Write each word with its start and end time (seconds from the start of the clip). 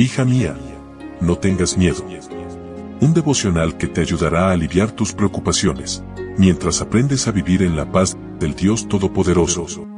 Hija 0.00 0.24
mía, 0.24 0.56
no 1.20 1.38
tengas 1.38 1.76
miedo. 1.76 2.04
Un 3.00 3.14
devocional 3.14 3.76
que 3.76 3.88
te 3.88 4.00
ayudará 4.00 4.46
a 4.46 4.52
aliviar 4.52 4.92
tus 4.92 5.12
preocupaciones, 5.12 6.04
mientras 6.36 6.80
aprendes 6.80 7.26
a 7.26 7.32
vivir 7.32 7.64
en 7.64 7.74
la 7.74 7.90
paz 7.90 8.16
del 8.38 8.54
Dios 8.54 8.86
Todopoderoso. 8.86 9.88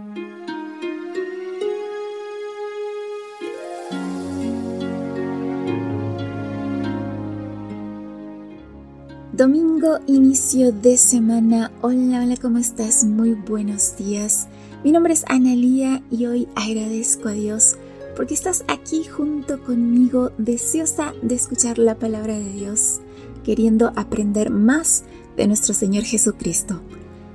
Domingo, 9.34 9.98
inicio 10.06 10.72
de 10.72 10.96
semana. 10.96 11.72
Hola, 11.82 12.22
hola, 12.22 12.36
¿cómo 12.40 12.56
estás? 12.56 13.04
Muy 13.04 13.34
buenos 13.34 13.98
días. 13.98 14.48
Mi 14.82 14.92
nombre 14.92 15.12
es 15.12 15.26
Analía 15.28 16.02
y 16.10 16.24
hoy 16.24 16.48
agradezco 16.56 17.28
a 17.28 17.32
Dios 17.32 17.76
porque 18.20 18.34
estás 18.34 18.66
aquí 18.68 19.04
junto 19.04 19.64
conmigo, 19.64 20.30
deseosa 20.36 21.14
de 21.22 21.36
escuchar 21.36 21.78
la 21.78 21.94
palabra 21.94 22.38
de 22.38 22.52
Dios, 22.52 23.00
queriendo 23.44 23.94
aprender 23.96 24.50
más 24.50 25.04
de 25.38 25.46
nuestro 25.46 25.72
Señor 25.72 26.04
Jesucristo. 26.04 26.82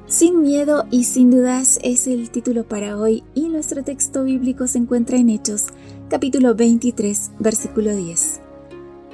Sin 0.06 0.44
miedo 0.44 0.86
y 0.92 1.06
sin 1.06 1.32
dudas 1.32 1.80
es 1.82 2.06
el 2.06 2.30
título 2.30 2.68
para 2.68 3.00
hoy 3.00 3.24
y 3.34 3.50
nuestro 3.50 3.84
texto 3.84 4.26
bíblico 4.26 4.68
se 4.68 4.78
encuentra 4.78 5.18
en 5.18 5.32
Hechos, 5.32 5.64
capítulo 6.08 6.54
23, 6.54 7.32
versículo 7.40 7.96
10. 7.96 8.42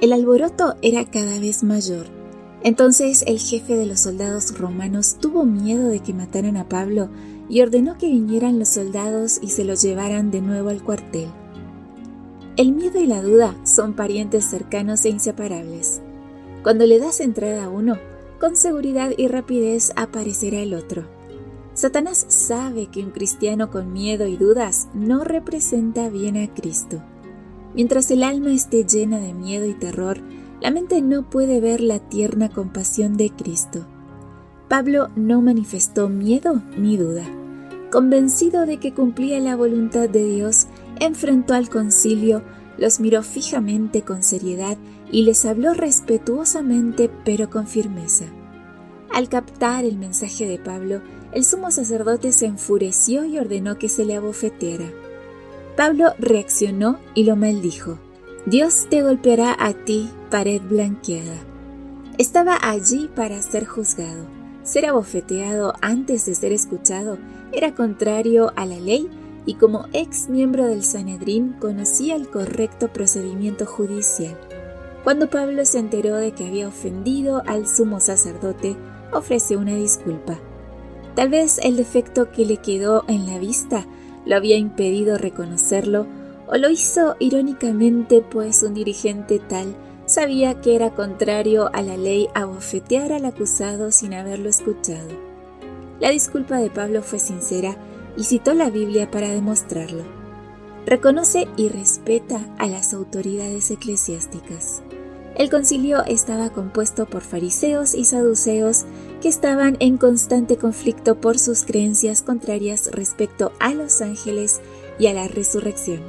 El 0.02 0.12
alboroto 0.12 0.76
era 0.82 1.10
cada 1.10 1.40
vez 1.40 1.64
mayor. 1.64 2.04
Entonces 2.64 3.24
el 3.26 3.38
jefe 3.38 3.76
de 3.76 3.86
los 3.86 4.00
soldados 4.00 4.58
romanos 4.58 5.16
tuvo 5.22 5.46
miedo 5.46 5.88
de 5.88 6.00
que 6.00 6.12
mataran 6.12 6.58
a 6.58 6.68
Pablo 6.68 7.08
y 7.48 7.62
ordenó 7.62 7.96
que 7.96 8.08
vinieran 8.08 8.58
los 8.58 8.68
soldados 8.68 9.38
y 9.40 9.48
se 9.48 9.64
lo 9.64 9.72
llevaran 9.72 10.30
de 10.30 10.42
nuevo 10.42 10.68
al 10.68 10.82
cuartel. 10.82 11.30
El 12.56 12.72
miedo 12.72 13.00
y 13.00 13.06
la 13.06 13.22
duda 13.22 13.56
son 13.64 13.94
parientes 13.94 14.44
cercanos 14.44 15.06
e 15.06 15.08
inseparables. 15.08 16.02
Cuando 16.62 16.84
le 16.84 16.98
das 16.98 17.20
entrada 17.20 17.64
a 17.64 17.68
uno, 17.70 17.96
con 18.38 18.56
seguridad 18.56 19.12
y 19.16 19.28
rapidez 19.28 19.92
aparecerá 19.96 20.58
el 20.58 20.74
otro. 20.74 21.06
Satanás 21.72 22.26
sabe 22.28 22.88
que 22.88 23.02
un 23.02 23.10
cristiano 23.10 23.70
con 23.70 23.94
miedo 23.94 24.26
y 24.26 24.36
dudas 24.36 24.88
no 24.92 25.24
representa 25.24 26.10
bien 26.10 26.36
a 26.36 26.52
Cristo. 26.52 27.02
Mientras 27.74 28.10
el 28.10 28.22
alma 28.22 28.52
esté 28.52 28.84
llena 28.84 29.18
de 29.18 29.32
miedo 29.32 29.64
y 29.64 29.72
terror, 29.72 30.18
la 30.60 30.70
mente 30.70 31.00
no 31.00 31.30
puede 31.30 31.58
ver 31.58 31.80
la 31.80 32.00
tierna 32.00 32.50
compasión 32.50 33.16
de 33.16 33.30
Cristo. 33.30 33.86
Pablo 34.68 35.08
no 35.16 35.40
manifestó 35.40 36.10
miedo 36.10 36.62
ni 36.76 36.98
duda. 36.98 37.24
Convencido 37.90 38.66
de 38.66 38.78
que 38.78 38.92
cumplía 38.92 39.40
la 39.40 39.56
voluntad 39.56 40.08
de 40.08 40.24
Dios, 40.24 40.66
enfrentó 41.00 41.54
al 41.54 41.68
concilio, 41.68 42.42
los 42.78 43.00
miró 43.00 43.22
fijamente 43.22 44.02
con 44.02 44.22
seriedad 44.22 44.76
y 45.10 45.22
les 45.22 45.44
habló 45.44 45.74
respetuosamente 45.74 47.10
pero 47.24 47.50
con 47.50 47.66
firmeza. 47.66 48.24
Al 49.12 49.28
captar 49.28 49.84
el 49.84 49.98
mensaje 49.98 50.46
de 50.46 50.58
Pablo, 50.58 51.02
el 51.32 51.44
sumo 51.44 51.70
sacerdote 51.70 52.32
se 52.32 52.46
enfureció 52.46 53.24
y 53.24 53.38
ordenó 53.38 53.78
que 53.78 53.88
se 53.88 54.04
le 54.04 54.16
abofeteara. 54.16 54.90
Pablo 55.76 56.14
reaccionó 56.18 56.98
y 57.14 57.24
lo 57.24 57.36
maldijo. 57.36 57.98
Dios 58.46 58.86
te 58.90 59.02
golpeará 59.02 59.56
a 59.58 59.72
ti, 59.72 60.10
pared 60.30 60.60
blanqueada. 60.62 61.36
Estaba 62.18 62.58
allí 62.60 63.08
para 63.14 63.40
ser 63.42 63.66
juzgado. 63.66 64.26
Ser 64.62 64.86
abofeteado 64.86 65.74
antes 65.80 66.26
de 66.26 66.34
ser 66.34 66.52
escuchado 66.52 67.18
era 67.52 67.74
contrario 67.74 68.52
a 68.56 68.66
la 68.66 68.78
ley 68.78 69.08
y 69.46 69.54
como 69.54 69.86
ex 69.92 70.28
miembro 70.28 70.66
del 70.66 70.82
Sanedrín 70.82 71.54
conocía 71.60 72.16
el 72.16 72.28
correcto 72.28 72.88
procedimiento 72.88 73.66
judicial. 73.66 74.38
Cuando 75.04 75.28
Pablo 75.28 75.64
se 75.64 75.78
enteró 75.78 76.16
de 76.16 76.32
que 76.32 76.46
había 76.46 76.68
ofendido 76.68 77.42
al 77.46 77.66
sumo 77.66 77.98
sacerdote, 77.98 78.76
ofreció 79.12 79.58
una 79.58 79.74
disculpa. 79.74 80.38
Tal 81.14 81.28
vez 81.28 81.58
el 81.62 81.76
defecto 81.76 82.30
que 82.30 82.46
le 82.46 82.58
quedó 82.58 83.04
en 83.08 83.26
la 83.26 83.38
vista 83.38 83.86
lo 84.24 84.36
había 84.36 84.56
impedido 84.56 85.18
reconocerlo 85.18 86.06
o 86.46 86.56
lo 86.56 86.70
hizo 86.70 87.16
irónicamente 87.18 88.22
pues 88.22 88.62
un 88.62 88.74
dirigente 88.74 89.38
tal 89.38 89.74
sabía 90.06 90.60
que 90.60 90.74
era 90.74 90.90
contrario 90.90 91.70
a 91.72 91.82
la 91.82 91.96
ley 91.96 92.28
abofetear 92.34 93.12
al 93.12 93.24
acusado 93.24 93.90
sin 93.90 94.14
haberlo 94.14 94.48
escuchado. 94.48 95.08
La 96.00 96.10
disculpa 96.10 96.58
de 96.58 96.70
Pablo 96.70 97.02
fue 97.02 97.18
sincera 97.18 97.76
y 98.16 98.24
citó 98.24 98.54
la 98.54 98.70
Biblia 98.70 99.10
para 99.10 99.28
demostrarlo. 99.28 100.04
Reconoce 100.86 101.46
y 101.56 101.68
respeta 101.68 102.40
a 102.58 102.66
las 102.66 102.92
autoridades 102.92 103.70
eclesiásticas. 103.70 104.82
El 105.36 105.48
concilio 105.48 106.04
estaba 106.04 106.50
compuesto 106.50 107.06
por 107.06 107.22
fariseos 107.22 107.94
y 107.94 108.04
saduceos 108.04 108.84
que 109.22 109.28
estaban 109.28 109.76
en 109.80 109.96
constante 109.96 110.56
conflicto 110.56 111.20
por 111.20 111.38
sus 111.38 111.64
creencias 111.64 112.22
contrarias 112.22 112.90
respecto 112.92 113.52
a 113.58 113.72
los 113.72 114.02
ángeles 114.02 114.60
y 114.98 115.06
a 115.06 115.14
la 115.14 115.28
resurrección. 115.28 116.00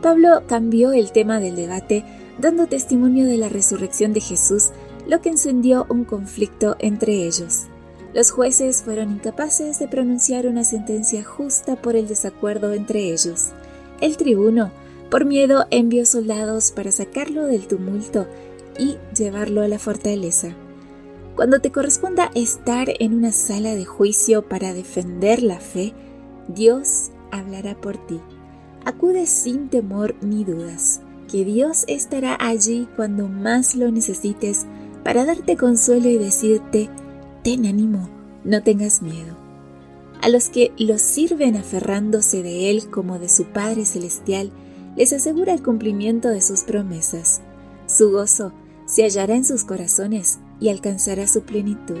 Pablo 0.00 0.44
cambió 0.46 0.92
el 0.92 1.12
tema 1.12 1.40
del 1.40 1.56
debate 1.56 2.04
dando 2.38 2.68
testimonio 2.68 3.26
de 3.26 3.36
la 3.36 3.48
resurrección 3.48 4.12
de 4.12 4.20
Jesús, 4.20 4.70
lo 5.06 5.20
que 5.20 5.28
encendió 5.28 5.86
un 5.88 6.04
conflicto 6.04 6.76
entre 6.78 7.26
ellos. 7.26 7.66
Los 8.18 8.32
jueces 8.32 8.82
fueron 8.82 9.12
incapaces 9.12 9.78
de 9.78 9.86
pronunciar 9.86 10.48
una 10.48 10.64
sentencia 10.64 11.22
justa 11.22 11.76
por 11.76 11.94
el 11.94 12.08
desacuerdo 12.08 12.72
entre 12.72 13.12
ellos. 13.12 13.50
El 14.00 14.16
tribuno, 14.16 14.72
por 15.08 15.24
miedo, 15.24 15.66
envió 15.70 16.04
soldados 16.04 16.72
para 16.72 16.90
sacarlo 16.90 17.44
del 17.44 17.68
tumulto 17.68 18.26
y 18.76 18.96
llevarlo 19.16 19.62
a 19.62 19.68
la 19.68 19.78
fortaleza. 19.78 20.48
Cuando 21.36 21.60
te 21.60 21.70
corresponda 21.70 22.32
estar 22.34 22.88
en 22.98 23.14
una 23.14 23.30
sala 23.30 23.76
de 23.76 23.84
juicio 23.84 24.48
para 24.48 24.74
defender 24.74 25.40
la 25.40 25.60
fe, 25.60 25.94
Dios 26.48 27.12
hablará 27.30 27.80
por 27.80 28.04
ti. 28.08 28.20
Acude 28.84 29.26
sin 29.26 29.68
temor 29.68 30.16
ni 30.22 30.42
dudas, 30.42 31.02
que 31.30 31.44
Dios 31.44 31.84
estará 31.86 32.36
allí 32.40 32.88
cuando 32.96 33.28
más 33.28 33.76
lo 33.76 33.92
necesites 33.92 34.66
para 35.04 35.24
darte 35.24 35.56
consuelo 35.56 36.08
y 36.08 36.18
decirte, 36.18 36.90
ten 37.48 37.64
ánimo, 37.64 38.10
no 38.44 38.62
tengas 38.62 39.00
miedo. 39.00 39.34
A 40.20 40.28
los 40.28 40.50
que 40.50 40.70
los 40.76 41.00
sirven 41.00 41.56
aferrándose 41.56 42.42
de 42.42 42.68
Él 42.68 42.90
como 42.90 43.18
de 43.18 43.30
su 43.30 43.46
Padre 43.46 43.86
Celestial, 43.86 44.52
les 44.98 45.14
asegura 45.14 45.54
el 45.54 45.62
cumplimiento 45.62 46.28
de 46.28 46.42
sus 46.42 46.64
promesas. 46.64 47.40
Su 47.86 48.10
gozo 48.10 48.52
se 48.84 49.04
hallará 49.04 49.34
en 49.34 49.46
sus 49.46 49.64
corazones 49.64 50.40
y 50.60 50.68
alcanzará 50.68 51.26
su 51.26 51.40
plenitud. 51.44 52.00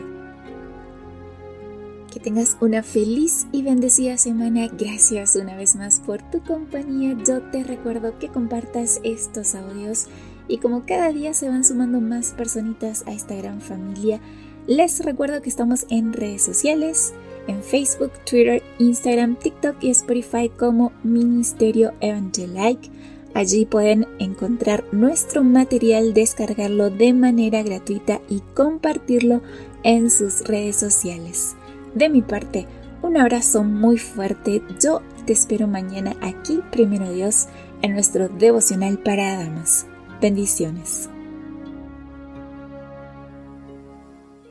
Que 2.12 2.20
tengas 2.20 2.58
una 2.60 2.82
feliz 2.82 3.46
y 3.50 3.62
bendecida 3.62 4.18
semana. 4.18 4.68
Gracias 4.78 5.34
una 5.34 5.56
vez 5.56 5.76
más 5.76 6.00
por 6.00 6.20
tu 6.30 6.42
compañía. 6.42 7.16
Yo 7.26 7.40
te 7.50 7.64
recuerdo 7.64 8.18
que 8.18 8.28
compartas 8.28 9.00
estos 9.02 9.54
audios 9.54 10.08
y 10.46 10.58
como 10.58 10.84
cada 10.84 11.10
día 11.10 11.32
se 11.32 11.48
van 11.48 11.64
sumando 11.64 12.02
más 12.02 12.32
personitas 12.32 13.02
a 13.06 13.12
esta 13.12 13.34
gran 13.34 13.62
familia, 13.62 14.20
les 14.68 15.02
recuerdo 15.02 15.40
que 15.40 15.48
estamos 15.48 15.86
en 15.88 16.12
redes 16.12 16.42
sociales, 16.42 17.14
en 17.48 17.62
Facebook, 17.62 18.12
Twitter, 18.24 18.62
Instagram, 18.78 19.36
TikTok 19.36 19.76
y 19.80 19.90
Spotify 19.90 20.50
como 20.50 20.92
Ministerio 21.02 21.92
Evangelike. 22.00 22.90
Allí 23.34 23.64
pueden 23.64 24.06
encontrar 24.18 24.84
nuestro 24.92 25.42
material, 25.42 26.12
descargarlo 26.12 26.90
de 26.90 27.14
manera 27.14 27.62
gratuita 27.62 28.20
y 28.28 28.40
compartirlo 28.54 29.40
en 29.84 30.10
sus 30.10 30.44
redes 30.44 30.76
sociales. 30.76 31.56
De 31.94 32.10
mi 32.10 32.20
parte, 32.20 32.66
un 33.00 33.16
abrazo 33.16 33.64
muy 33.64 33.96
fuerte. 33.96 34.62
Yo 34.82 35.00
te 35.24 35.32
espero 35.32 35.66
mañana 35.66 36.14
aquí, 36.20 36.60
primero 36.70 37.10
Dios, 37.10 37.46
en 37.80 37.94
nuestro 37.94 38.28
devocional 38.28 38.98
para 38.98 39.42
damas. 39.42 39.86
Bendiciones. 40.20 41.08